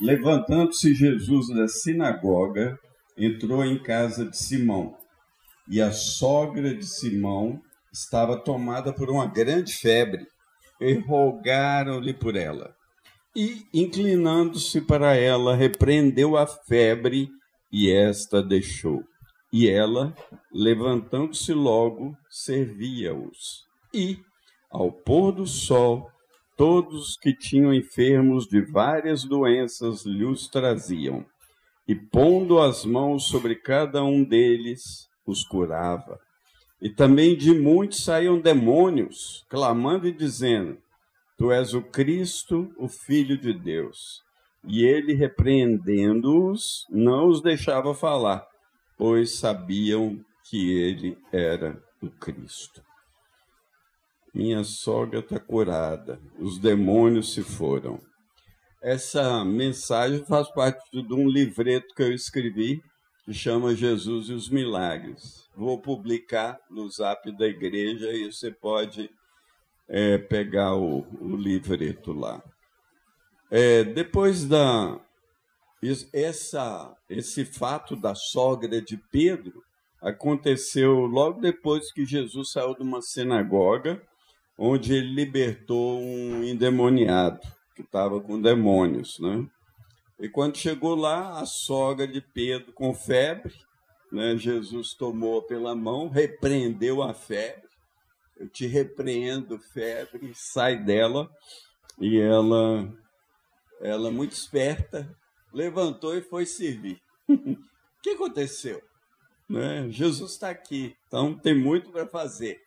[0.00, 2.78] Levantando-se Jesus da sinagoga,
[3.16, 4.96] entrou em casa de Simão.
[5.68, 7.60] E a sogra de Simão
[7.92, 10.26] estava tomada por uma grande febre,
[10.80, 12.74] e rogaram-lhe por ela.
[13.34, 17.28] E, inclinando-se para ela, repreendeu a febre,
[17.72, 19.02] e esta deixou.
[19.52, 20.14] E ela,
[20.52, 23.66] levantando-se logo, servia-os.
[23.92, 24.18] E,
[24.70, 26.10] ao pôr do sol,
[26.58, 31.24] todos que tinham enfermos de várias doenças lhes traziam,
[31.86, 36.18] e pondo as mãos sobre cada um deles, os curava.
[36.82, 40.76] E também de muitos saíam demônios, clamando e dizendo:
[41.38, 44.20] Tu és o Cristo, o Filho de Deus.
[44.66, 48.44] E ele, repreendendo-os, não os deixava falar,
[48.96, 50.18] pois sabiam
[50.50, 52.87] que ele era o Cristo.
[54.38, 58.00] Minha sogra está curada, os demônios se foram.
[58.80, 62.80] Essa mensagem faz parte de um livreto que eu escrevi
[63.24, 65.48] que chama Jesus e os Milagres.
[65.56, 69.10] Vou publicar no zap da igreja e você pode
[69.88, 72.40] é, pegar o, o livreto lá.
[73.50, 75.00] É, depois da
[76.12, 79.64] essa, esse fato da sogra de Pedro
[80.00, 84.00] aconteceu logo depois que Jesus saiu de uma sinagoga
[84.58, 87.40] onde ele libertou um endemoniado
[87.76, 89.46] que estava com demônios, né?
[90.18, 93.54] E quando chegou lá, a sogra de Pedro com febre,
[94.10, 94.36] né?
[94.36, 97.68] Jesus tomou pela mão, repreendeu a febre.
[98.36, 101.30] Eu te repreendo, febre, sai dela.
[102.00, 102.92] E ela,
[103.80, 105.08] ela muito esperta,
[105.52, 107.00] levantou e foi servir.
[107.28, 107.56] o
[108.02, 108.82] que aconteceu?
[109.48, 109.88] Né?
[109.88, 112.60] Jesus está aqui, então tem muito para fazer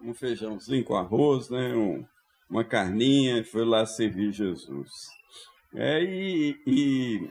[0.00, 1.74] um feijãozinho com arroz, né?
[1.74, 2.04] Um,
[2.48, 4.90] uma carninha, foi lá servir Jesus.
[5.74, 7.30] É, e, e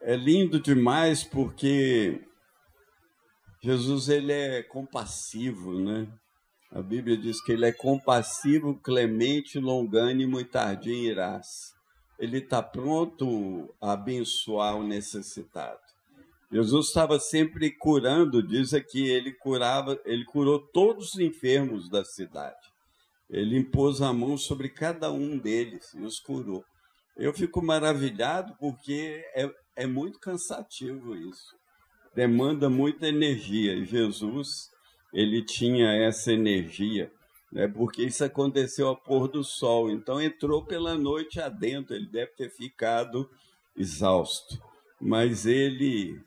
[0.00, 2.20] é lindo demais porque
[3.62, 6.06] Jesus ele é compassivo, né?
[6.70, 11.74] A Bíblia diz que ele é compassivo, clemente, longânimo e tardio em irás.
[12.18, 15.85] Ele está pronto a abençoar o necessitado.
[16.50, 22.72] Jesus estava sempre curando, diz aqui, ele curava, ele curou todos os enfermos da cidade.
[23.28, 26.64] Ele impôs a mão sobre cada um deles e os curou.
[27.16, 31.56] Eu fico maravilhado porque é, é muito cansativo isso.
[32.14, 33.74] Demanda muita energia.
[33.74, 34.70] E Jesus,
[35.12, 37.10] ele tinha essa energia,
[37.50, 37.66] né?
[37.66, 39.90] porque isso aconteceu ao pôr do sol.
[39.90, 43.28] Então entrou pela noite adentro, ele deve ter ficado
[43.76, 44.62] exausto.
[45.00, 46.22] Mas ele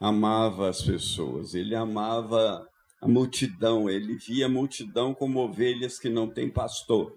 [0.00, 2.68] amava as pessoas, ele amava
[3.00, 7.14] a multidão, ele via a multidão como ovelhas que não têm pastor.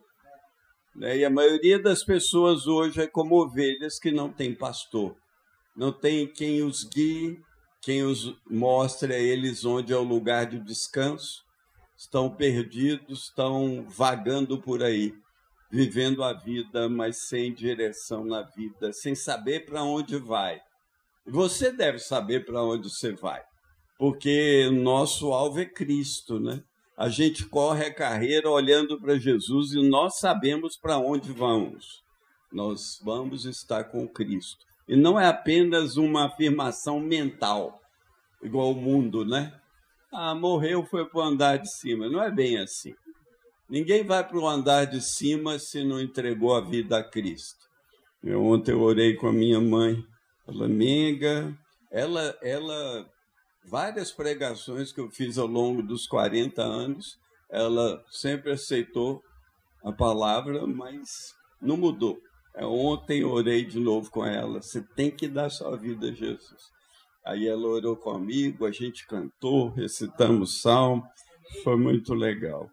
[0.95, 1.17] Né?
[1.17, 5.15] E a maioria das pessoas hoje é como ovelhas que não têm pastor,
[5.75, 7.39] não tem quem os guie,
[7.81, 11.43] quem os mostre a eles onde é o lugar de descanso,
[11.97, 15.13] estão perdidos, estão vagando por aí,
[15.71, 20.61] vivendo a vida, mas sem direção na vida, sem saber para onde vai
[21.25, 23.41] você deve saber para onde você vai,
[23.97, 26.63] porque nosso alvo é Cristo, né?
[26.97, 32.03] A gente corre a carreira olhando para Jesus e nós sabemos para onde vamos.
[32.51, 34.65] Nós vamos estar com Cristo.
[34.87, 37.79] E não é apenas uma afirmação mental,
[38.43, 39.53] igual o mundo, né?
[40.11, 42.09] Ah, morreu, foi para o andar de cima.
[42.09, 42.93] Não é bem assim.
[43.69, 47.69] Ninguém vai para o andar de cima se não entregou a vida a Cristo.
[48.23, 50.03] Eu, ontem eu orei com a minha mãe
[50.51, 51.57] Flamenga.
[51.91, 53.09] Ela, ela,
[53.65, 57.17] várias pregações que eu fiz ao longo dos 40 anos,
[57.49, 59.23] ela sempre aceitou
[59.83, 62.19] a palavra, mas não mudou.
[62.55, 64.61] É, ontem orei de novo com ela.
[64.61, 66.71] Você tem que dar sua vida a Jesus.
[67.25, 71.03] Aí ela orou comigo, a gente cantou, recitamos salmo,
[71.63, 72.69] foi muito legal.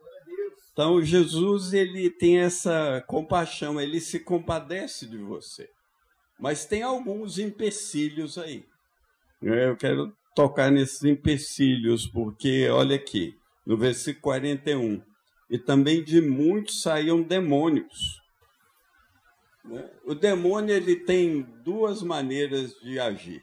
[0.72, 5.70] Então Jesus ele tem essa compaixão, ele se compadece de você.
[6.38, 8.64] Mas tem alguns empecilhos aí.
[9.42, 13.34] É, eu quero tocar nesses empecilhos, porque olha aqui,
[13.64, 15.02] no versículo 41.
[15.48, 18.20] E também de muitos saíam demônios.
[19.64, 19.90] Né?
[20.04, 23.42] O demônio ele tem duas maneiras de agir.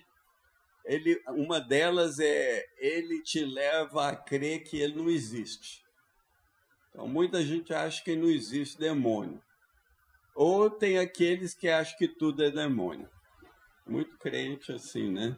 [0.85, 5.81] Ele, uma delas é ele te leva a crer que ele não existe.
[6.89, 9.41] Então muita gente acha que não existe demônio.
[10.35, 13.07] Ou tem aqueles que acham que tudo é demônio.
[13.87, 15.35] Muito crente assim, né?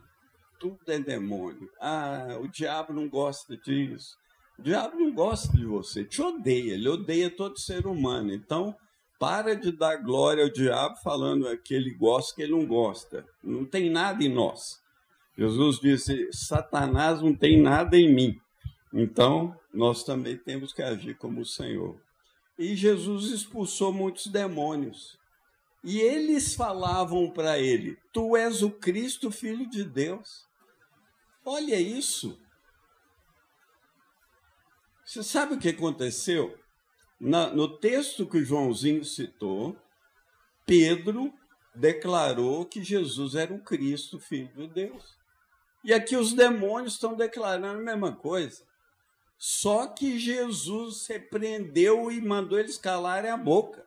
[0.60, 1.70] Tudo é demônio.
[1.80, 4.16] Ah, o diabo não gosta disso.
[4.58, 8.34] O diabo não gosta de você, te odeia, ele odeia todo ser humano.
[8.34, 8.74] Então,
[9.20, 13.26] para de dar glória ao diabo falando que ele gosta, que ele não gosta.
[13.44, 14.82] Não tem nada em nós.
[15.38, 18.40] Jesus disse: Satanás não tem nada em mim.
[18.94, 22.00] Então, nós também temos que agir como o Senhor.
[22.58, 25.18] E Jesus expulsou muitos demônios.
[25.84, 30.46] E eles falavam para ele: Tu és o Cristo, filho de Deus.
[31.44, 32.40] Olha isso.
[35.06, 36.58] Você sabe o que aconteceu?
[37.20, 39.78] Na, no texto que o Joãozinho citou,
[40.66, 41.32] Pedro
[41.76, 45.16] declarou que Jesus era o Cristo, filho de Deus.
[45.84, 48.66] E aqui os demônios estão declarando a mesma coisa.
[49.38, 53.86] Só que Jesus repreendeu e mandou eles calarem a boca.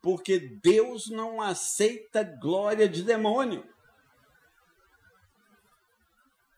[0.00, 3.68] Porque Deus não aceita glória de demônio.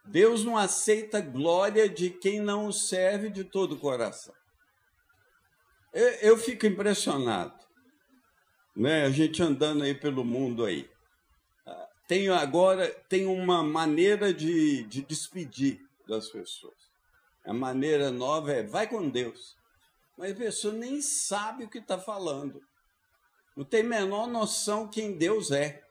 [0.05, 4.35] Deus não aceita glória de quem não serve de todo o coração.
[5.93, 7.58] Eu, eu fico impressionado,
[8.75, 9.05] né?
[9.05, 10.88] A gente andando aí pelo mundo aí.
[12.06, 16.88] Tem agora tem uma maneira de, de despedir das pessoas.
[17.49, 19.56] A maneira nova é vai com Deus.
[20.19, 22.61] Mas a pessoa nem sabe o que está falando.
[23.56, 25.83] Não tem menor noção quem Deus é.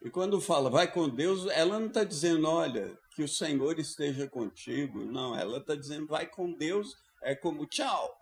[0.00, 4.26] E quando fala vai com Deus, ela não está dizendo, olha, que o Senhor esteja
[4.30, 5.04] contigo.
[5.04, 8.18] Não, ela está dizendo vai com Deus, é como tchau.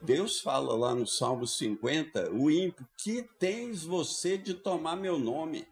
[0.00, 5.68] Deus fala lá no Salmo 50, o ímpio, que tens você de tomar meu nome?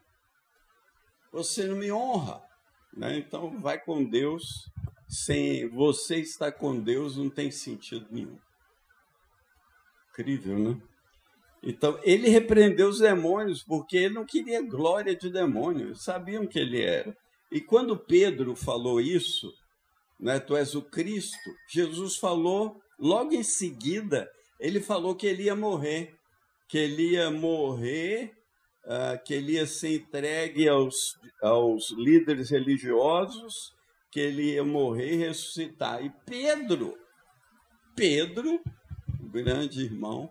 [1.32, 2.49] Você não me honra.
[2.96, 3.18] Né?
[3.18, 4.42] Então, vai com Deus.
[5.08, 8.38] Sem você estar com Deus não tem sentido nenhum.
[10.10, 10.80] Incrível, né?
[11.62, 16.80] Então, ele repreendeu os demônios porque ele não queria glória de demônios, sabiam que ele
[16.80, 17.14] era.
[17.50, 19.52] E quando Pedro falou isso,
[20.18, 25.56] né, tu és o Cristo, Jesus falou Logo em seguida, ele falou que ele ia
[25.56, 26.14] morrer,
[26.68, 28.30] que ele ia morrer,
[28.84, 33.74] uh, que ele ia ser entregue aos, aos líderes religiosos,
[34.10, 36.04] que ele ia morrer e ressuscitar.
[36.04, 36.96] E Pedro,
[37.94, 38.60] Pedro,
[39.20, 40.30] o grande irmão,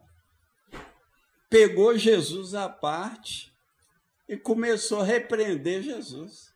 [1.50, 3.52] pegou Jesus à parte
[4.28, 6.54] e começou a repreender Jesus.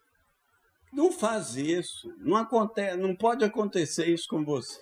[0.92, 4.80] Não faz isso, não acontece, não pode acontecer isso com você.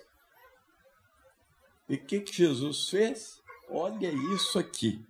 [1.88, 3.40] E o que, que Jesus fez?
[3.68, 5.02] Olha isso aqui.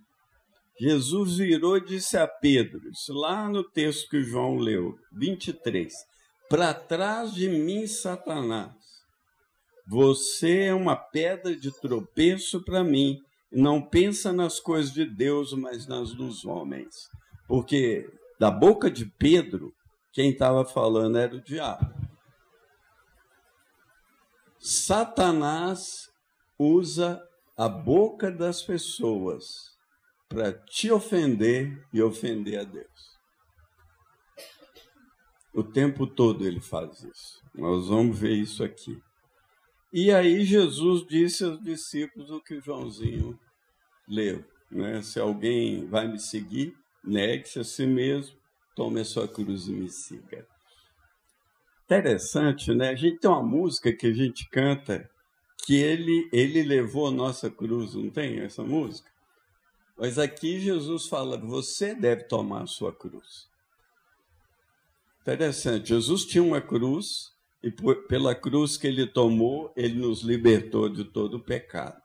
[0.79, 5.93] Jesus virou e disse a Pedro, lá no texto que João leu, 23,
[6.49, 8.73] para trás de mim, Satanás,
[9.87, 13.19] você é uma pedra de tropeço para mim,
[13.51, 17.07] não pensa nas coisas de Deus, mas nas dos homens.
[17.47, 18.09] Porque
[18.39, 19.73] da boca de Pedro,
[20.11, 21.93] quem estava falando era o diabo.
[24.57, 26.09] Satanás
[26.57, 27.21] usa
[27.57, 29.72] a boca das pessoas
[30.27, 33.13] para te ofender e ofender a Deus.
[35.53, 37.41] O tempo todo ele faz isso.
[37.53, 38.97] Nós vamos ver isso aqui.
[39.91, 43.39] E aí Jesus disse aos discípulos o que Joãozinho
[44.07, 44.43] leu.
[44.71, 45.03] Né?
[45.03, 46.73] Se alguém vai me seguir,
[47.03, 48.35] negue-se a si mesmo,
[48.75, 50.47] tome a sua cruz e me siga.
[51.85, 52.89] Interessante, né?
[52.89, 55.07] A gente tem uma música que a gente canta
[55.63, 59.12] que ele, ele levou a nossa cruz, não tem essa música?
[59.97, 63.47] Mas aqui Jesus fala: você deve tomar a sua cruz.
[65.21, 70.89] Interessante, Jesus tinha uma cruz e por, pela cruz que ele tomou, ele nos libertou
[70.89, 72.01] de todo o pecado.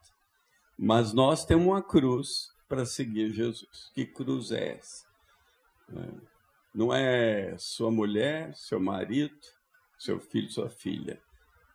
[0.79, 3.91] Mas nós temos uma cruz para seguir Jesus.
[3.93, 5.05] Que cruz é essa?
[5.93, 6.13] É,
[6.73, 9.35] não é sua mulher, seu marido,
[9.99, 11.21] seu filho, sua filha.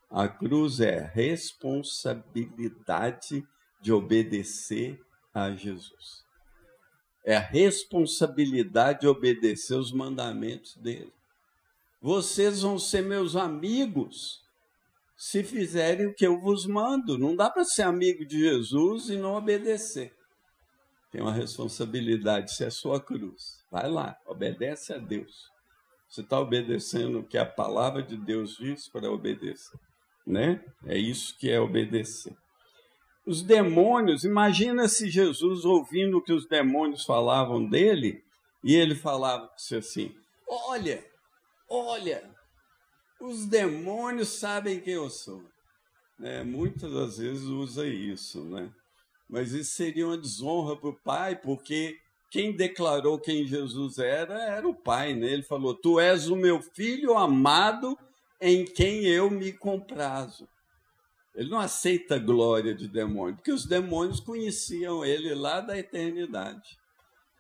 [0.10, 3.46] A cruz é responsabilidade
[3.82, 4.98] de obedecer
[5.34, 6.24] a Jesus.
[7.26, 11.14] É a responsabilidade de obedecer os mandamentos dele.
[12.02, 14.42] Vocês vão ser meus amigos
[15.16, 17.18] se fizerem o que eu vos mando.
[17.18, 20.14] Não dá para ser amigo de Jesus e não obedecer.
[21.12, 23.64] Tem uma responsabilidade, isso é sua cruz.
[23.72, 25.50] Vai lá, obedece a Deus.
[26.10, 29.80] Você está obedecendo o que a palavra de Deus diz para obedecer
[30.26, 30.64] né?
[30.86, 32.36] É isso que é obedecer.
[33.26, 38.22] Os demônios, imagina se Jesus ouvindo o que os demônios falavam dele
[38.64, 40.14] e ele falava assim:
[40.48, 41.04] Olha,
[41.70, 42.30] olha,
[43.22, 45.42] os demônios sabem quem eu sou.
[46.22, 48.70] É, muitas das vezes usa isso, né?
[49.30, 51.98] Mas isso seria uma desonra para o pai, porque
[52.30, 55.28] quem declarou quem Jesus era era o pai, né?
[55.28, 57.98] Ele falou: Tu és o meu filho amado
[58.42, 60.48] em quem eu me comprazo.
[61.36, 66.78] Ele não aceita glória de demônio, porque os demônios conheciam ele lá da eternidade.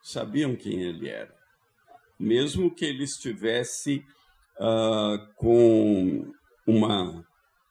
[0.02, 1.34] Sabiam quem ele era.
[2.20, 4.04] Mesmo que ele estivesse
[4.60, 6.32] uh, com
[6.66, 7.24] uma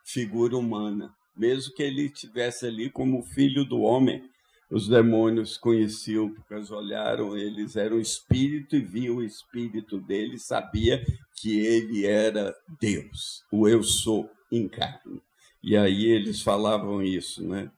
[0.04, 4.22] figura humana, mesmo que ele estivesse ali como filho do homem,
[4.70, 11.04] os demônios conheciam, porque eles olharam, eles eram espírito e viam o espírito dele, sabia
[11.36, 15.20] que ele era Deus, o eu sou em carne.
[15.62, 17.70] E aí eles falavam isso, né?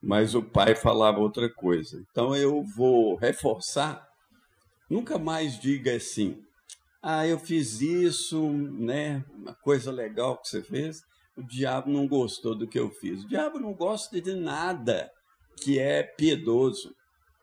[0.00, 2.04] Mas o pai falava outra coisa.
[2.10, 4.08] Então eu vou reforçar.
[4.88, 6.42] Nunca mais diga assim:
[7.02, 9.24] "Ah, eu fiz isso, né?
[9.34, 11.02] Uma coisa legal que você fez.
[11.36, 13.24] O diabo não gostou do que eu fiz.
[13.24, 15.10] O diabo não gosta de nada
[15.56, 16.94] que é piedoso.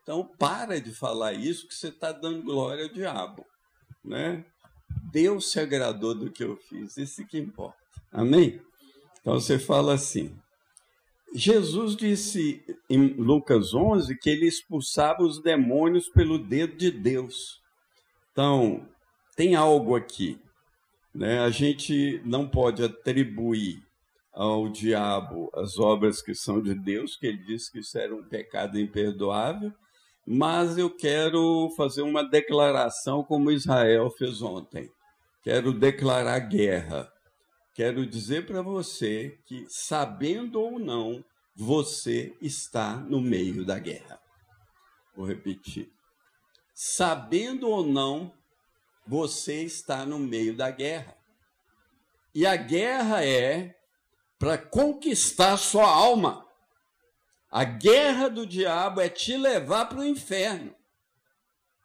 [0.02, 3.44] Então, para de falar isso, que você está dando glória ao diabo.
[4.04, 4.44] Né?
[5.12, 7.78] Deus se agradou do que eu fiz, isso que importa.
[8.12, 8.60] Amém?
[9.20, 10.34] Então, você fala assim.
[11.32, 17.60] Jesus disse em Lucas 11 que ele expulsava os demônios pelo dedo de Deus.
[18.32, 18.86] Então,
[19.36, 20.40] tem algo aqui.
[21.14, 21.40] Né?
[21.40, 23.82] A gente não pode atribuir
[24.32, 28.22] ao diabo as obras que são de Deus, que ele disse que isso era um
[28.22, 29.72] pecado imperdoável,
[30.26, 34.90] mas eu quero fazer uma declaração como Israel fez ontem.
[35.42, 37.10] Quero declarar guerra.
[37.74, 41.24] Quero dizer para você que, sabendo ou não,
[41.54, 44.20] você está no meio da guerra.
[45.14, 45.92] Vou repetir.
[46.74, 48.32] Sabendo ou não,
[49.06, 51.16] você está no meio da guerra.
[52.34, 53.76] E a guerra é
[54.38, 56.46] para conquistar sua alma.
[57.50, 60.74] A guerra do diabo é te levar para o inferno.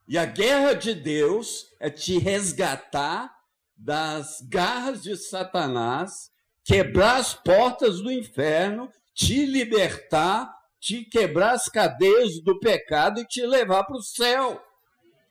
[0.08, 3.35] E a guerra de Deus é te resgatar
[3.78, 6.30] das garras de Satanás,
[6.64, 13.46] quebrar as portas do inferno, te libertar, te quebrar as cadeias do pecado e te
[13.46, 14.62] levar para o céu.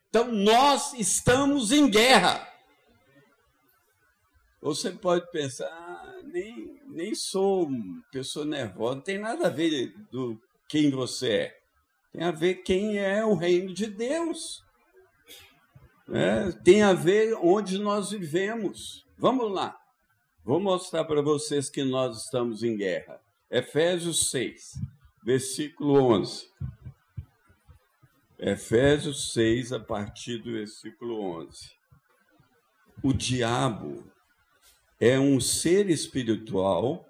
[0.08, 2.48] Então nós estamos em guerra.
[4.62, 7.68] Você pode pensar, ah, nem nem sou
[8.12, 11.56] pessoa nervosa, não tem nada a ver do quem você é.
[12.12, 14.63] Tem a ver quem é o reino de Deus.
[16.10, 19.06] É, tem a ver onde nós vivemos.
[19.16, 19.78] Vamos lá.
[20.44, 23.20] Vou mostrar para vocês que nós estamos em guerra.
[23.50, 24.78] Efésios 6,
[25.24, 26.46] versículo 11.
[28.38, 31.70] Efésios 6, a partir do versículo 11.
[33.02, 34.04] O diabo
[35.00, 37.06] é um ser espiritual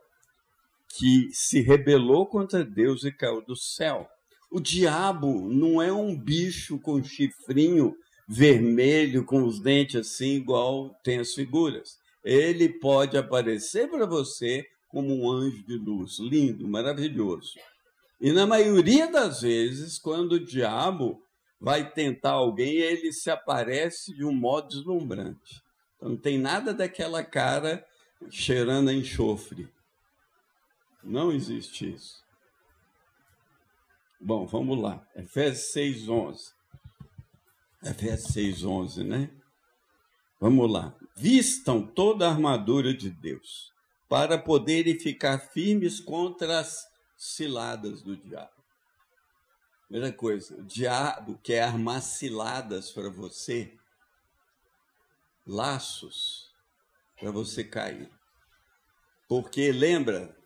[0.97, 4.09] que se rebelou contra Deus e caiu do céu.
[4.51, 7.97] O diabo não é um bicho com chifrinho
[8.28, 11.99] vermelho, com os dentes assim, igual tem as figuras.
[12.23, 17.54] Ele pode aparecer para você como um anjo de luz, lindo, maravilhoso.
[18.21, 21.23] E na maioria das vezes, quando o diabo
[21.61, 25.62] vai tentar alguém, ele se aparece de um modo deslumbrante.
[26.00, 27.85] Não tem nada daquela cara
[28.31, 29.69] cheirando a enxofre.
[31.02, 32.23] Não existe isso.
[34.21, 35.07] Bom, vamos lá.
[35.14, 36.54] Efésios 6, 11.
[37.85, 39.31] Efésios 6, 11, né?
[40.41, 40.97] Vamos lá.
[41.17, 43.73] Vistam toda a armadura de Deus
[44.09, 46.87] para poderem ficar firmes contra as
[47.17, 48.53] ciladas do diabo.
[49.88, 53.79] Primeira coisa, o diabo quer armar ciladas para você
[55.47, 56.53] laços
[57.19, 58.11] para você cair.
[59.29, 60.37] Porque lembra,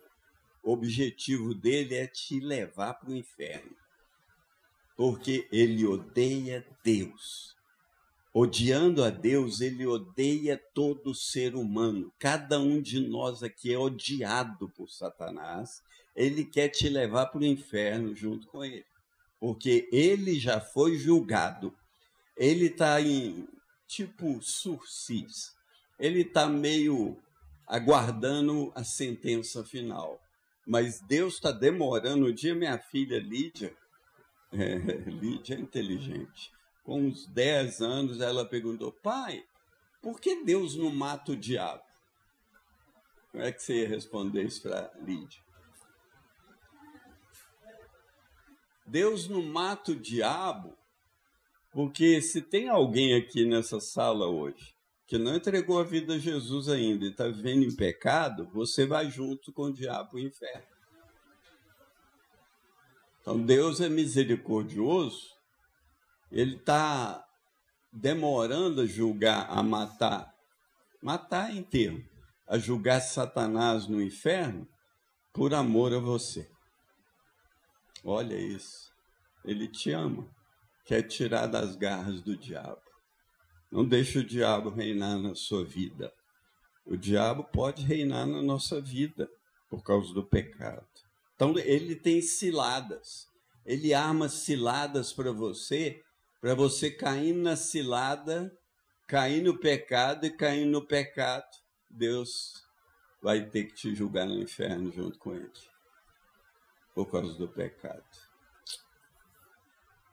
[0.63, 3.75] o objetivo dele é te levar para o inferno.
[4.99, 7.55] Porque ele odeia Deus.
[8.33, 12.11] Odiando a Deus, ele odeia todo ser humano.
[12.19, 15.81] Cada um de nós aqui é odiado por Satanás.
[16.13, 18.83] Ele quer te levar para o inferno junto com ele.
[19.39, 21.73] Porque ele já foi julgado.
[22.35, 23.47] Ele está em
[23.87, 25.55] tipo sursis.
[25.97, 27.17] Ele está meio
[27.65, 30.19] aguardando a sentença final.
[30.67, 32.25] Mas Deus está demorando.
[32.27, 33.73] Um dia minha filha Lídia,
[35.05, 36.51] Lídia é inteligente,
[36.83, 39.43] com uns 10 anos, ela perguntou, pai,
[40.01, 41.83] por que Deus não mata o diabo?
[43.31, 45.41] Como é que você ia responder isso para Lídia?
[48.85, 50.75] Deus não mata o diabo
[51.71, 54.73] porque se tem alguém aqui nessa sala hoje
[55.05, 59.09] que não entregou a vida a Jesus ainda e está vivendo em pecado, você vai
[59.09, 60.78] junto com o diabo para o inferno.
[63.29, 65.35] Então Deus é misericordioso,
[66.31, 67.23] ele está
[67.93, 70.33] demorando a julgar, a matar,
[70.99, 72.03] matar inteiro,
[72.47, 74.67] a julgar Satanás no inferno,
[75.31, 76.49] por amor a você.
[78.03, 78.91] Olha isso.
[79.45, 80.27] Ele te ama,
[80.83, 82.81] quer tirar das garras do diabo.
[83.71, 86.11] Não deixe o diabo reinar na sua vida.
[86.83, 89.29] O diabo pode reinar na nossa vida
[89.69, 91.08] por causa do pecado.
[91.39, 93.29] Então ele tem ciladas.
[93.65, 96.03] Ele arma ciladas para você,
[96.41, 98.53] para você cair na cilada,
[99.07, 101.47] cair no pecado e cair no pecado.
[101.89, 102.67] Deus
[103.21, 105.49] vai ter que te julgar no inferno junto com ele
[106.93, 108.03] por causa do pecado.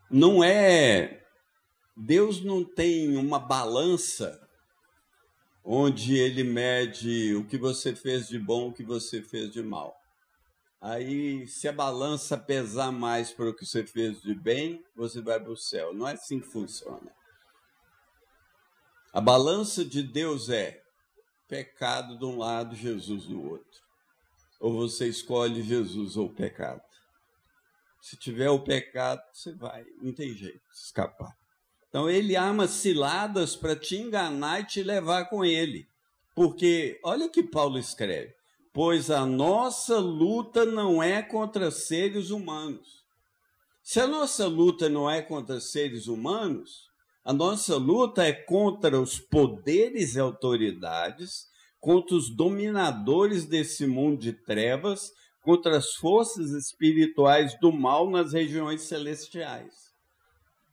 [0.09, 1.27] Não é.
[1.97, 4.49] Deus não tem uma balança
[5.65, 10.06] onde ele mede o que você fez de bom, o que você fez de mal.
[10.89, 15.41] Aí, se a balança pesar mais para o que você fez de bem, você vai
[15.41, 15.93] para o céu.
[15.93, 17.13] Não é assim que funciona.
[19.13, 20.81] A balança de Deus é
[21.49, 23.83] pecado de um lado, Jesus do outro.
[24.61, 26.83] Ou você escolhe Jesus ou o pecado.
[28.01, 31.37] Se tiver o pecado, você vai, não tem jeito de escapar.
[31.89, 35.89] Então ele arma ciladas para te enganar e te levar com ele.
[36.33, 38.36] Porque olha o que Paulo escreve:
[38.77, 43.03] "Pois a nossa luta não é contra seres humanos".
[43.83, 46.91] Se a nossa luta não é contra seres humanos,
[47.25, 51.47] a nossa luta é contra os poderes e autoridades,
[51.81, 58.83] contra os dominadores desse mundo de trevas, contra as forças espirituais do mal nas regiões
[58.83, 59.73] celestiais.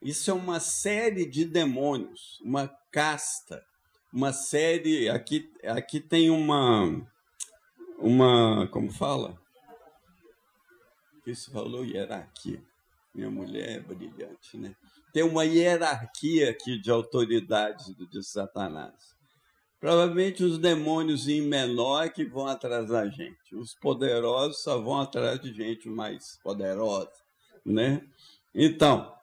[0.01, 3.63] Isso é uma série de demônios, uma casta,
[4.11, 5.07] uma série.
[5.07, 7.12] Aqui, aqui tem uma.
[8.03, 8.67] Uma.
[8.67, 9.39] Como fala?
[11.25, 12.61] Isso falou hierarquia.
[13.15, 14.75] Minha mulher é brilhante, né?
[15.13, 19.13] tem uma hierarquia aqui de autoridades de Satanás.
[19.79, 23.55] Provavelmente os demônios em menor que vão atrás da gente.
[23.55, 27.11] Os poderosos só vão atrás de gente mais poderosa,
[27.63, 28.01] né?
[28.55, 29.13] Então,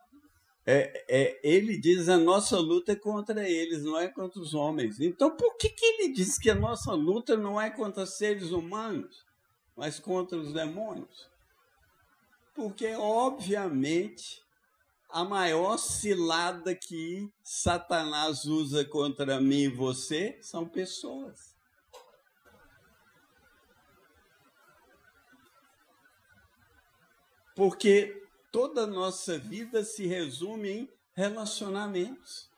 [0.72, 5.00] é, é, ele diz a nossa luta é contra eles, não é contra os homens.
[5.00, 9.26] Então, por que, que ele diz que a nossa luta não é contra seres humanos,
[9.76, 11.28] mas contra os demônios?
[12.54, 14.40] Porque, obviamente,
[15.08, 21.56] a maior cilada que Satanás usa contra mim e você são pessoas.
[27.56, 28.20] Porque
[28.50, 32.50] toda a nossa vida se resume em relacionamentos.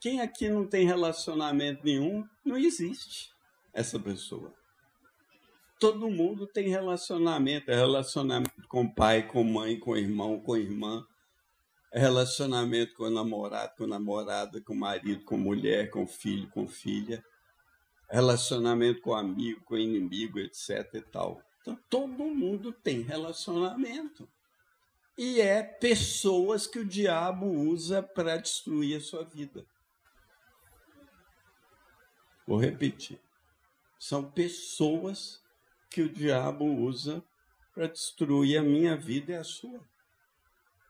[0.00, 3.30] Quem aqui não tem relacionamento nenhum, não existe
[3.72, 4.52] essa pessoa.
[5.78, 11.06] Todo mundo tem relacionamento, é relacionamento com pai, com mãe, com irmão, com irmã,
[11.92, 17.24] é relacionamento com namorado, com namorada, com marido, com mulher, com filho, com filha,
[18.08, 21.42] relacionamento com amigo, com inimigo, etc e tal.
[21.70, 24.28] Então, todo mundo tem relacionamento.
[25.16, 29.64] E é pessoas que o diabo usa para destruir a sua vida.
[32.46, 33.20] Vou repetir.
[33.98, 35.40] São pessoas
[35.90, 37.22] que o diabo usa
[37.74, 39.86] para destruir a minha vida e a sua.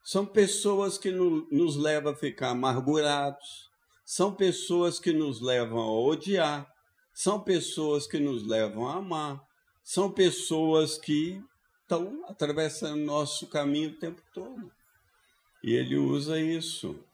[0.02, 3.68] São pessoas que no, nos levam a ficar amargurados,
[4.04, 6.72] são pessoas que nos levam a odiar,
[7.12, 9.49] são pessoas que nos levam a amar,
[9.82, 11.42] são pessoas que
[11.82, 14.70] estão atravessando nosso caminho o tempo todo.
[15.62, 17.04] E ele usa isso.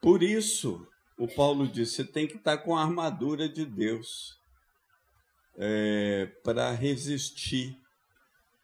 [0.00, 0.86] Por isso,
[1.18, 4.38] o Paulo disse: você tem que estar com a armadura de Deus
[5.56, 7.78] é, para resistir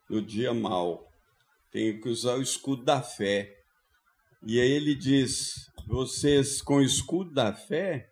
[0.08, 1.10] no dia mal.
[1.70, 3.62] Tem que usar o escudo da fé.
[4.42, 8.10] E aí ele diz: vocês, com o escudo da fé,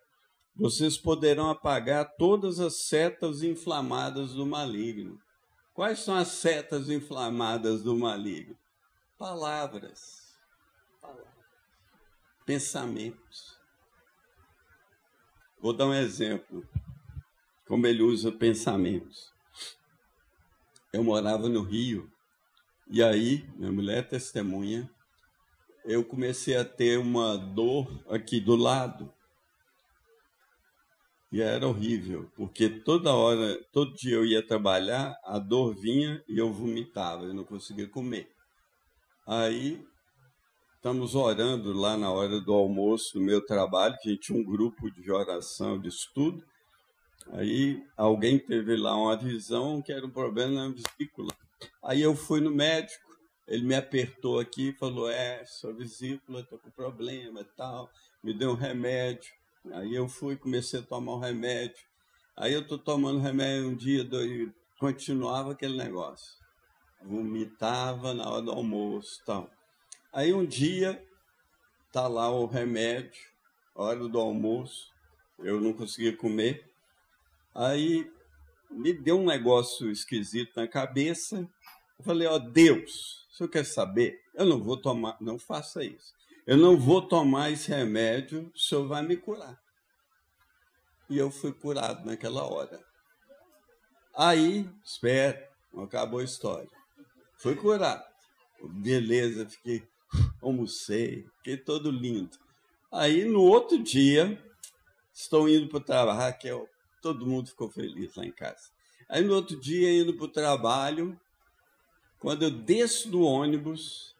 [0.55, 5.19] vocês poderão apagar todas as setas inflamadas do maligno.
[5.73, 8.57] Quais são as setas inflamadas do maligno?
[9.17, 10.35] Palavras,
[11.01, 11.35] palavras
[12.45, 13.57] pensamentos.
[15.59, 16.63] Vou dar um exemplo
[17.67, 19.33] como ele usa pensamentos.
[20.93, 22.09] Eu morava no Rio,
[22.87, 24.89] e aí, minha mulher é testemunha,
[25.83, 29.11] eu comecei a ter uma dor aqui do lado.
[31.31, 36.37] E era horrível, porque toda hora, todo dia eu ia trabalhar, a dor vinha e
[36.37, 38.29] eu vomitava, eu não conseguia comer.
[39.27, 39.83] Aí,
[40.75, 44.43] estamos orando lá na hora do almoço no meu trabalho, que a gente tinha um
[44.43, 46.43] grupo de oração, de estudo,
[47.31, 51.33] Aí alguém teve lá uma visão que era um problema na vesícula.
[51.83, 53.03] Aí eu fui no médico,
[53.47, 57.89] ele me apertou aqui e falou: É, sua vesícula está com problema e tal.
[58.23, 59.31] Me deu um remédio.
[59.73, 61.83] Aí eu fui, comecei a tomar o remédio.
[62.37, 64.49] Aí eu tô tomando remédio um dia, dois,
[64.79, 66.33] continuava aquele negócio.
[67.01, 69.49] Vomitava na hora do almoço tal.
[70.13, 71.03] Aí um dia,
[71.91, 73.21] tá lá o remédio,
[73.73, 74.91] hora do almoço,
[75.39, 76.71] eu não conseguia comer.
[77.53, 78.09] Aí
[78.69, 81.49] me deu um negócio esquisito na cabeça.
[81.97, 84.21] Eu falei, ó, oh, Deus, o senhor quer saber?
[84.33, 86.13] Eu não vou tomar, não faça isso.
[86.47, 89.59] Eu não vou tomar esse remédio, o senhor vai me curar.
[91.09, 92.79] E eu fui curado naquela hora.
[94.15, 96.69] Aí, espera, acabou a história.
[97.37, 98.05] Fui curado.
[98.61, 99.87] Beleza, fiquei,
[100.39, 102.37] almocei, fiquei todo lindo.
[102.91, 104.39] Aí, no outro dia,
[105.11, 106.19] estou indo para o trabalho.
[106.19, 106.69] Raquel,
[107.01, 108.69] todo mundo ficou feliz lá em casa.
[109.09, 111.19] Aí, no outro dia, indo para o trabalho,
[112.19, 114.14] quando eu desço do ônibus,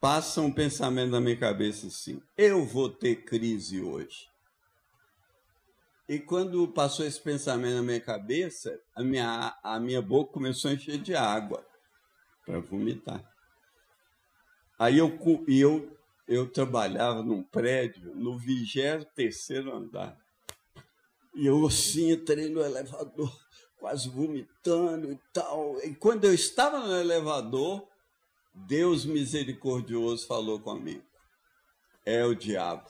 [0.00, 4.28] passa um pensamento na minha cabeça assim: eu vou ter crise hoje.
[6.08, 10.74] E quando passou esse pensamento na minha cabeça, a minha, a minha boca começou a
[10.74, 11.62] encher de água
[12.46, 13.22] para vomitar.
[14.78, 20.18] Aí eu, eu, eu trabalhava num prédio no 23 andar.
[21.34, 23.38] E eu assim entrei no elevador,
[23.78, 25.76] quase vomitando e tal.
[25.84, 27.86] E quando eu estava no elevador,
[28.66, 31.04] Deus misericordioso falou comigo:
[32.04, 32.88] É o diabo.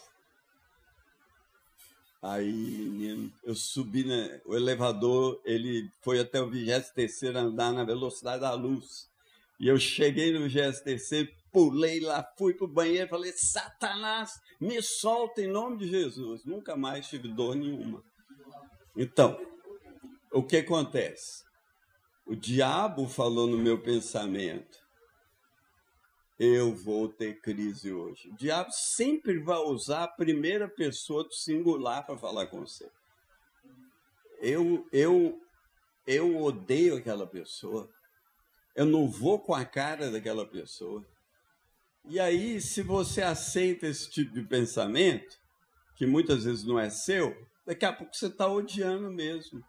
[2.21, 8.53] Aí, eu subi, né, o elevador, ele foi até o 23 andar na velocidade da
[8.55, 9.09] luz.
[9.61, 15.43] E eu cheguei no 23, pulei lá, fui para o banheiro, falei, Satanás, me solta
[15.43, 16.45] em nome de Jesus.
[16.45, 18.03] Nunca mais tive dor nenhuma.
[18.97, 19.39] Então,
[20.33, 21.45] o que acontece?
[22.27, 24.79] O diabo falou no meu pensamento,
[26.39, 28.29] eu vou ter crise hoje.
[28.29, 32.89] O diabo sempre vai usar a primeira pessoa do singular para falar com você.
[34.41, 35.41] Eu, eu,
[36.07, 37.91] eu odeio aquela pessoa.
[38.77, 41.05] Eu não vou com a cara daquela pessoa.
[42.05, 45.37] E aí, se você aceita esse tipo de pensamento,
[45.97, 49.61] que muitas vezes não é seu, daqui a pouco você está odiando mesmo.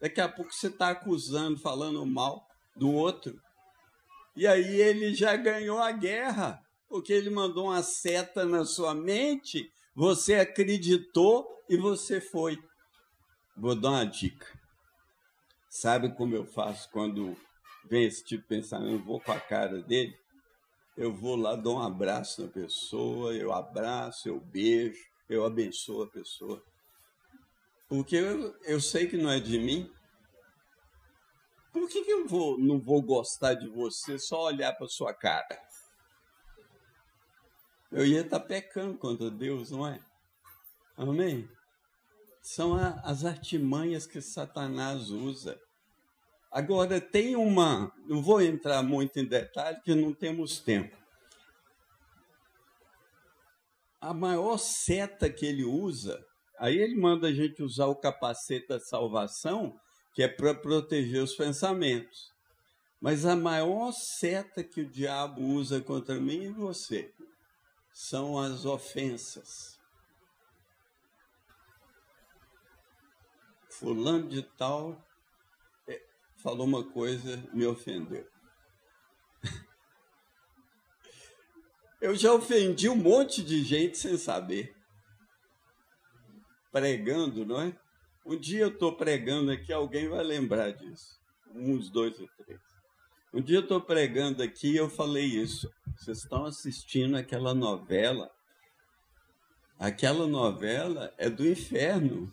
[0.00, 3.38] Daqui a pouco você está acusando, falando mal do outro.
[4.36, 9.70] E aí ele já ganhou a guerra, porque ele mandou uma seta na sua mente,
[9.94, 12.58] você acreditou e você foi.
[13.56, 14.46] Vou dar uma dica.
[15.70, 17.36] Sabe como eu faço quando
[17.88, 18.92] vem esse tipo de pensamento?
[18.92, 20.16] Eu vou com a cara dele,
[20.96, 26.06] eu vou lá, dou um abraço na pessoa, eu abraço, eu beijo, eu abençoo a
[26.08, 26.62] pessoa.
[27.88, 29.90] Porque eu, eu sei que não é de mim,
[31.74, 35.60] por que, que eu vou, não vou gostar de você só olhar para sua cara?
[37.90, 40.00] Eu ia estar tá pecando contra Deus, não é?
[40.96, 41.48] Amém?
[42.40, 45.60] São a, as artimanhas que Satanás usa.
[46.48, 47.92] Agora, tem uma.
[48.06, 50.96] Não vou entrar muito em detalhe, porque não temos tempo.
[54.00, 56.24] A maior seta que ele usa,
[56.56, 59.76] aí ele manda a gente usar o capacete da salvação
[60.14, 62.32] que é para proteger os pensamentos.
[63.00, 67.12] Mas a maior seta que o diabo usa contra mim e você
[67.92, 69.78] são as ofensas.
[73.68, 75.04] Fulano de tal
[75.88, 76.00] é,
[76.36, 78.26] falou uma coisa, me ofendeu.
[82.00, 84.74] Eu já ofendi um monte de gente sem saber.
[86.70, 87.83] Pregando, não é?
[88.24, 91.18] Um dia eu estou pregando aqui, alguém vai lembrar disso.
[91.54, 92.60] Uns dois ou três.
[93.34, 95.70] Um dia eu estou pregando aqui e eu falei isso.
[95.96, 98.30] Vocês estão assistindo aquela novela.
[99.78, 102.32] Aquela novela é do inferno.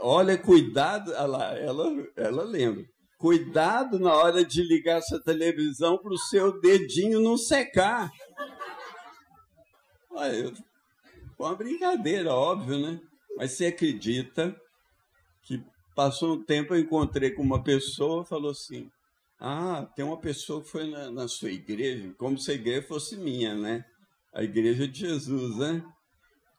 [0.00, 1.12] Olha, cuidado.
[1.12, 2.84] Ela, ela, ela lembra.
[3.18, 8.10] Cuidado na hora de ligar essa televisão para o seu dedinho não secar.
[10.10, 10.52] Olha,
[11.36, 13.00] foi uma brincadeira, óbvio, né?
[13.38, 14.60] Mas você acredita
[15.44, 15.62] que
[15.94, 18.90] passou um tempo, eu encontrei com uma pessoa falou assim:
[19.38, 23.16] Ah, tem uma pessoa que foi na, na sua igreja, como se a igreja fosse
[23.16, 23.84] minha, né?
[24.34, 25.84] A igreja de Jesus, né?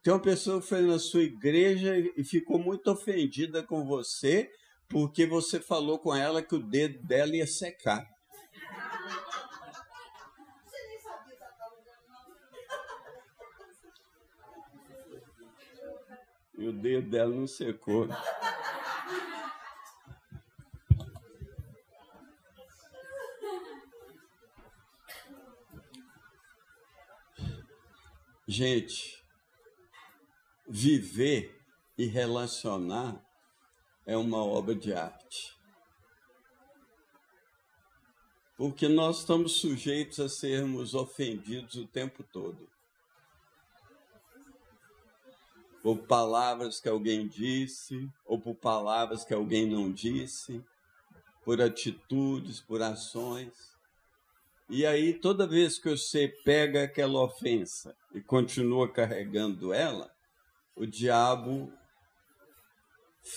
[0.01, 4.49] Tem uma pessoa que foi na sua igreja e ficou muito ofendida com você
[4.87, 8.07] porque você falou com ela que o dedo dela ia secar.
[16.59, 18.05] E o dedo dela não secou.
[28.45, 29.23] Gente,
[30.67, 31.63] viver
[31.97, 33.23] e relacionar
[34.05, 35.57] é uma obra de arte.
[38.57, 42.69] Porque nós estamos sujeitos a sermos ofendidos o tempo todo.
[45.89, 50.63] Por palavras que alguém disse, ou por palavras que alguém não disse,
[51.43, 53.55] por atitudes, por ações.
[54.69, 60.13] E aí, toda vez que você pega aquela ofensa e continua carregando ela,
[60.75, 61.73] o diabo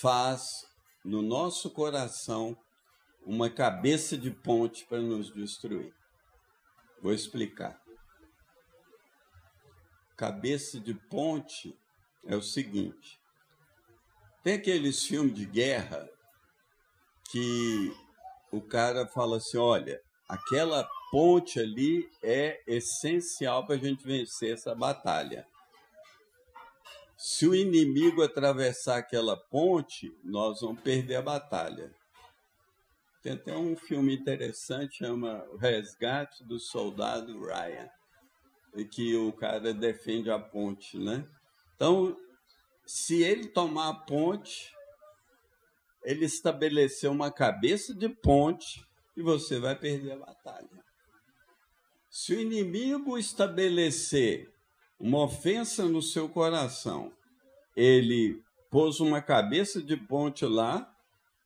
[0.03, 0.67] faz
[1.03, 2.55] no nosso coração
[3.25, 5.95] uma cabeça de ponte para nos destruir.
[7.01, 7.81] Vou explicar.
[10.19, 11.75] Cabeça de ponte
[12.27, 13.21] é o seguinte:
[14.43, 16.09] tem aqueles filmes de guerra
[17.31, 17.95] que
[18.51, 24.75] o cara fala assim: olha, aquela ponte ali é essencial para a gente vencer essa
[24.75, 25.47] batalha.
[27.17, 31.95] Se o inimigo atravessar aquela ponte, nós vamos perder a batalha.
[33.23, 37.89] Tem até um filme interessante, chama O Resgate do Soldado Ryan,
[38.75, 41.25] em que o cara defende a ponte, né?
[41.83, 42.17] Então,
[42.87, 44.73] se ele tomar a ponte,
[46.05, 50.69] ele estabeleceu uma cabeça de ponte e você vai perder a batalha.
[52.09, 54.49] Se o inimigo estabelecer
[54.97, 57.13] uma ofensa no seu coração,
[57.75, 58.41] ele
[58.71, 60.89] pôs uma cabeça de ponte lá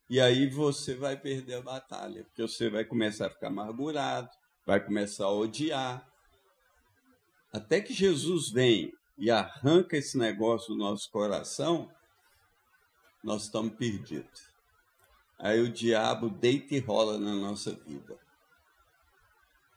[0.07, 4.29] e aí você vai perder a batalha, porque você vai começar a ficar amargurado,
[4.67, 6.07] vai começar a odiar.
[7.51, 11.91] Até que Jesus vem e arranca esse negócio do nosso coração,
[13.23, 14.47] nós estamos perdidos.
[15.39, 18.17] Aí o diabo deita e rola na nossa vida.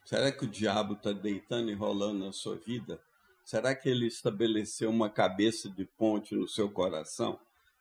[0.05, 3.01] Será que o diabo está deitando e rolando na sua vida?
[3.45, 7.39] Será que ele estabeleceu uma cabeça de ponte no seu coração?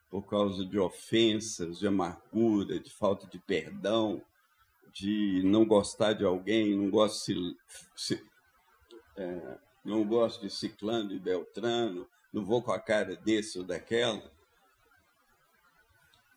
[0.09, 4.21] por causa de ofensas, de amargura, de falta de perdão,
[4.91, 7.57] de não gostar de alguém, não gosto de,
[7.95, 8.25] se,
[9.15, 14.31] é, não gosto de ciclano e beltrano, não vou com a cara desse ou daquela.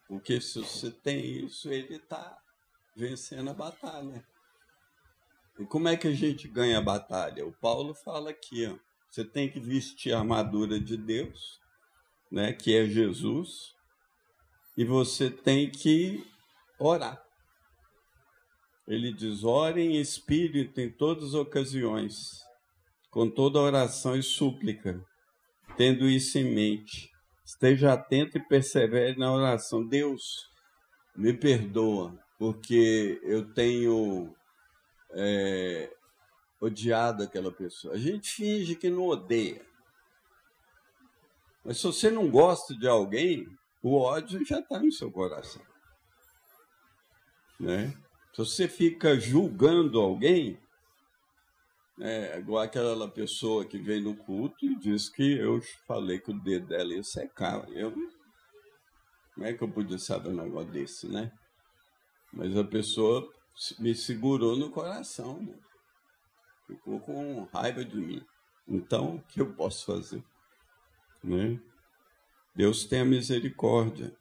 [0.06, 2.38] Porque se você tem isso, ele está
[2.94, 4.26] vencendo a batalha.
[5.58, 7.46] E como é que a gente ganha a batalha?
[7.46, 8.78] O Paulo fala aqui, ó,
[9.10, 11.60] você tem que vestir a armadura de Deus,
[12.30, 13.74] né, que é Jesus,
[14.76, 16.26] e você tem que
[16.78, 17.22] orar.
[18.86, 22.42] Ele diz: ore em espírito em todas as ocasiões,
[23.12, 25.04] com toda oração e súplica,
[25.76, 27.12] tendo isso em mente.
[27.44, 29.86] Esteja atento e persevere na oração.
[29.86, 30.48] Deus,
[31.14, 34.34] me perdoa, porque eu tenho
[35.10, 35.94] é,
[36.58, 37.92] odiado aquela pessoa.
[37.92, 39.62] A gente finge que não odeia.
[41.62, 43.46] Mas se você não gosta de alguém,
[43.82, 45.62] o ódio já está no seu coração.
[47.60, 47.94] Né?
[48.32, 50.58] Se você fica julgando alguém,
[52.00, 56.40] é igual aquela pessoa que vem no culto e diz que eu falei que o
[56.40, 57.68] dedo dela ia secar.
[57.70, 57.92] Eu,
[59.34, 61.30] como é que eu podia saber um negócio desse, né?
[62.32, 63.30] Mas a pessoa
[63.78, 65.58] me segurou no coração, né?
[66.66, 68.24] ficou com raiva de mim.
[68.66, 70.24] Então, o que eu posso fazer?
[71.22, 71.60] Né?
[72.54, 74.16] Deus tem a misericórdia.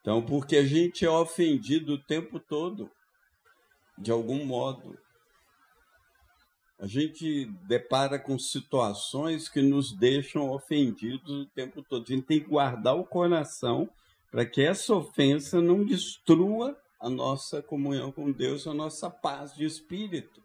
[0.00, 2.90] Então, porque a gente é ofendido o tempo todo,
[3.98, 4.98] de algum modo.
[6.80, 12.04] A gente depara com situações que nos deixam ofendidos o tempo todo.
[12.04, 13.86] A gente tem que guardar o coração
[14.30, 19.66] para que essa ofensa não destrua a nossa comunhão com Deus, a nossa paz de
[19.66, 20.42] espírito.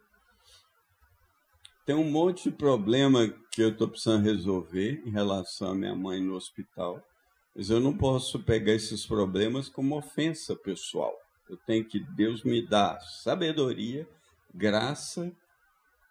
[1.86, 6.20] Tem um monte de problema que eu estou precisando resolver em relação à minha mãe
[6.20, 7.02] no hospital,
[7.54, 11.14] mas eu não posso pegar esses problemas como ofensa pessoal.
[11.48, 14.06] Eu tenho que Deus me dar sabedoria,
[14.52, 15.32] graça,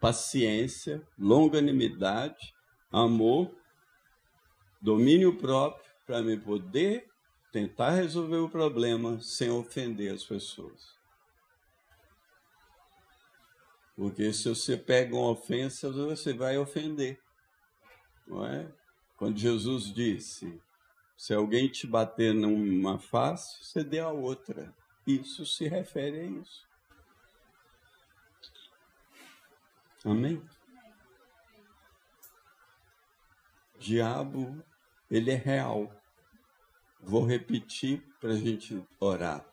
[0.06, 2.54] paciência, longanimidade,
[2.92, 3.52] amor,
[4.80, 7.10] domínio próprio para me poder
[7.52, 10.94] tentar resolver o problema sem ofender as pessoas.
[13.96, 17.20] Porque se você pega uma ofensa, você vai ofender.
[18.28, 18.72] Não é?
[19.18, 20.62] Quando Jesus disse:
[21.18, 24.72] se alguém te bater numa face, você dê a outra.
[25.08, 26.65] Isso se refere a isso.
[30.06, 30.40] Amém?
[33.80, 34.64] Diabo,
[35.10, 35.92] ele é real.
[37.02, 39.44] Vou repetir para a gente orar.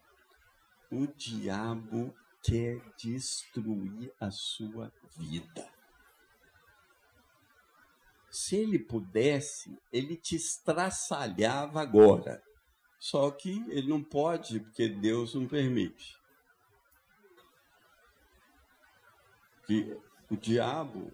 [0.90, 5.72] O diabo quer destruir a sua vida.
[8.30, 12.42] Se ele pudesse, ele te estraçalhava agora.
[12.98, 16.20] Só que ele não pode, porque Deus não permite.
[19.66, 19.98] Que
[20.32, 21.12] o diabo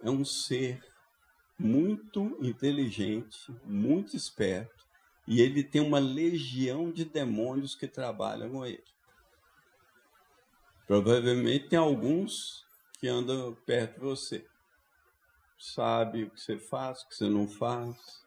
[0.00, 0.80] é um ser
[1.58, 4.86] muito inteligente, muito esperto,
[5.26, 8.84] e ele tem uma legião de demônios que trabalham com ele.
[10.86, 12.64] Provavelmente tem alguns
[13.00, 14.46] que andam perto de você.
[15.58, 18.24] Sabe o que você faz, o que você não faz,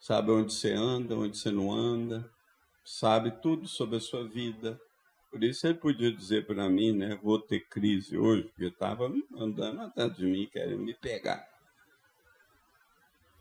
[0.00, 2.28] sabe onde você anda, onde você não anda,
[2.84, 4.80] sabe tudo sobre a sua vida.
[5.30, 9.82] Por isso ele podia dizer para mim, né, vou ter crise hoje, porque estava andando
[9.82, 11.46] atrás de mim, querendo me pegar.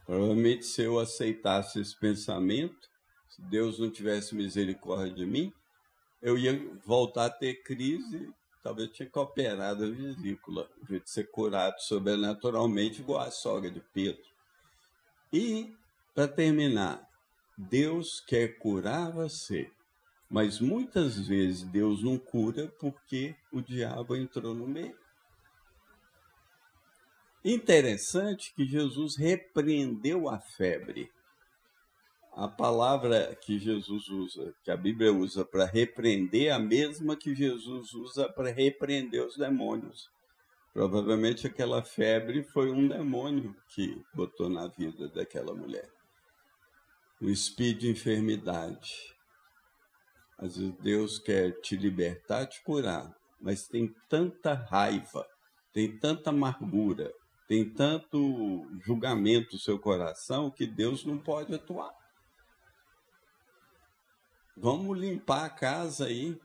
[0.06, 2.90] Provavelmente se eu aceitasse esse pensamento,
[3.30, 5.54] se Deus não tivesse misericórdia de mim,
[6.22, 8.30] eu ia voltar a ter crise,
[8.64, 14.24] talvez tinha que operar a vesícula, de ser curado sobrenaturalmente, igual a sogra de Pedro.
[15.32, 15.74] E,
[16.14, 17.08] para terminar,
[17.58, 19.72] Deus quer curar você,
[20.30, 24.98] mas muitas vezes Deus não cura porque o diabo entrou no meio.
[27.44, 31.10] Interessante que Jesus repreendeu a febre.
[32.34, 37.34] A palavra que Jesus usa, que a Bíblia usa para repreender, é a mesma que
[37.34, 40.10] Jesus usa para repreender os demônios.
[40.74, 45.90] Provavelmente aquela febre foi um demônio que botou na vida daquela mulher.
[47.20, 49.17] O espírito de enfermidade.
[50.38, 55.26] Às vezes Deus quer te libertar, te curar, mas tem tanta raiva,
[55.74, 57.12] tem tanta amargura,
[57.48, 61.92] tem tanto julgamento no seu coração que Deus não pode atuar.
[64.56, 66.40] Vamos limpar a casa aí.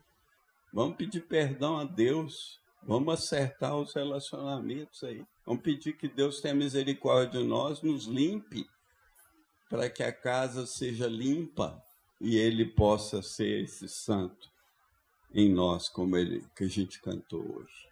[0.73, 2.61] Vamos pedir perdão a Deus.
[2.83, 5.25] Vamos acertar os relacionamentos aí.
[5.47, 8.67] Vamos pedir que Deus tenha misericórdia de nós, nos limpe,
[9.69, 11.83] para que a casa seja limpa
[12.23, 14.49] e Ele possa ser esse santo
[15.35, 17.89] em nós, como ele que a gente cantou hoje.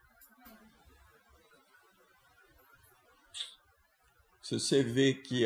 [4.41, 5.45] Se você vê que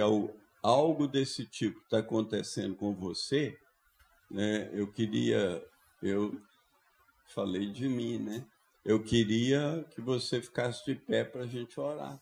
[0.63, 3.59] algo desse tipo está acontecendo com você,
[4.31, 5.65] né, eu queria,
[6.03, 6.41] eu
[7.27, 8.47] falei de mim, né?
[8.85, 12.21] Eu queria que você ficasse de pé para a gente orar.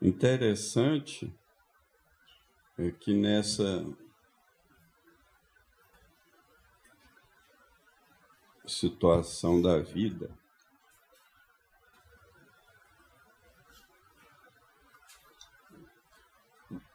[0.00, 1.34] Interessante
[2.78, 3.84] é que nessa
[8.64, 10.30] situação da vida.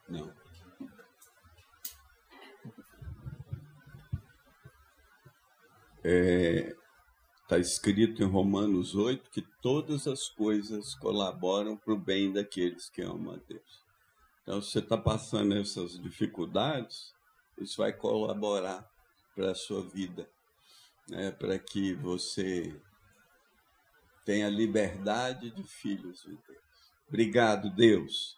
[0.07, 0.31] Não.
[6.05, 6.75] É,
[7.53, 12.99] tá escrito em Romanos 8 que todas as coisas colaboram para o bem daqueles que
[13.03, 13.83] amam a Deus.
[14.41, 17.13] Então, se você está passando essas dificuldades,
[17.59, 18.89] isso vai colaborar
[19.35, 20.27] para a sua vida
[21.07, 22.75] né, para que você
[24.25, 26.63] tenha liberdade de filhos de Deus.
[27.07, 28.35] Obrigado, Deus.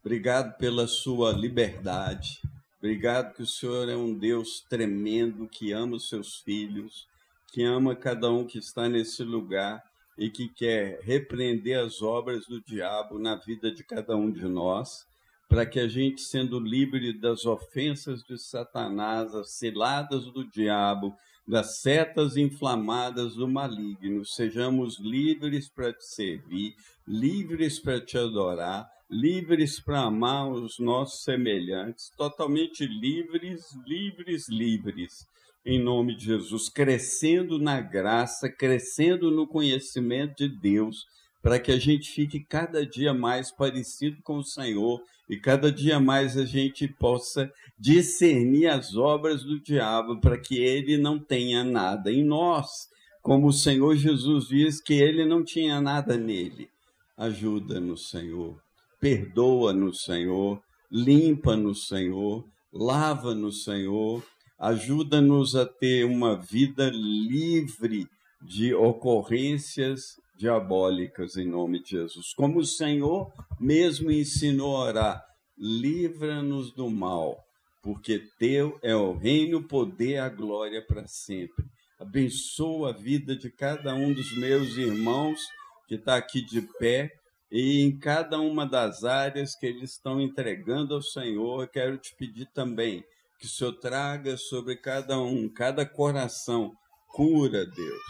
[0.00, 2.42] Obrigado pela sua liberdade.
[2.78, 7.06] Obrigado que o Senhor é um Deus tremendo que ama os seus filhos,
[7.52, 9.82] que ama cada um que está nesse lugar
[10.18, 15.06] e que quer repreender as obras do diabo na vida de cada um de nós,
[15.48, 21.14] para que a gente, sendo livre das ofensas de Satanás, as ciladas do diabo,
[21.46, 26.74] das setas inflamadas do maligno, sejamos livres para te servir,
[27.06, 35.28] livres para te adorar, livres para amar os nossos semelhantes, totalmente livres, livres, livres,
[35.66, 41.04] em nome de Jesus, crescendo na graça, crescendo no conhecimento de Deus
[41.42, 45.98] para que a gente fique cada dia mais parecido com o Senhor e cada dia
[45.98, 52.12] mais a gente possa discernir as obras do diabo para que ele não tenha nada
[52.12, 52.88] em nós,
[53.20, 56.70] como o Senhor Jesus diz que ele não tinha nada nele.
[57.16, 58.62] Ajuda-nos, Senhor.
[59.00, 60.62] Perdoa-nos, Senhor.
[60.90, 62.44] Limpa-nos, Senhor.
[62.72, 64.22] Lava-nos, Senhor.
[64.58, 68.06] Ajuda-nos a ter uma vida livre
[68.40, 72.32] de ocorrências diabólicas em nome de Jesus.
[72.34, 73.30] Como o Senhor
[73.60, 75.24] mesmo ensinou a orar,
[75.58, 77.38] livra-nos do mal,
[77.82, 81.64] porque teu é o reino, o poder, a glória para sempre.
[81.98, 85.40] Abençoa a vida de cada um dos meus irmãos
[85.86, 87.10] que está aqui de pé
[87.50, 92.46] e em cada uma das áreas que eles estão entregando ao Senhor, quero te pedir
[92.54, 93.04] também
[93.38, 96.72] Que o Senhor traga sobre cada um, cada coração,
[97.08, 98.02] cura, Deus.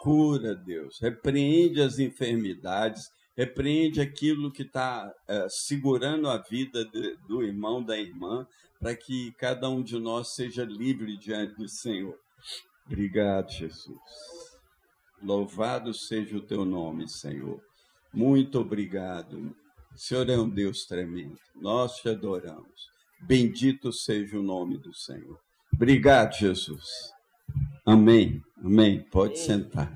[0.00, 0.98] Cura, Deus.
[1.00, 7.98] Repreende as enfermidades, repreende aquilo que está é, segurando a vida de, do irmão, da
[7.98, 8.46] irmã,
[8.78, 12.18] para que cada um de nós seja livre diante do Senhor.
[12.86, 13.98] Obrigado, Jesus.
[15.22, 17.62] Louvado seja o teu nome, Senhor.
[18.12, 19.56] Muito obrigado.
[19.94, 21.38] O Senhor é um Deus tremendo.
[21.54, 22.93] Nós te adoramos.
[23.22, 25.38] Bendito seja o nome do Senhor.
[25.72, 26.84] Obrigado, Jesus.
[27.86, 28.40] Amém.
[28.62, 29.02] Amém.
[29.10, 29.92] Pode sentar.